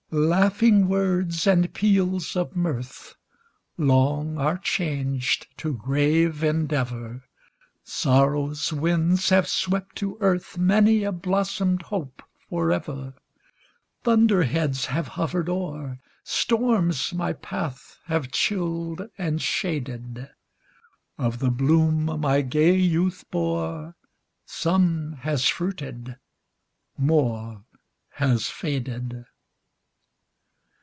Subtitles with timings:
[0.13, 3.15] "Laughing words and peals of mirth,
[3.77, 7.23] Long are changed to grave endeavor;
[7.85, 13.13] Sorrow's winds have swept to earth Many a blossomed hope forever.
[14.03, 20.29] Thunder heads have hovered o'er Storms my path have chilled and shaded;
[21.17, 23.95] Of the bloom my gay youth bore,
[24.45, 26.17] Some has fruited
[26.97, 27.63] more
[28.15, 29.23] has faded."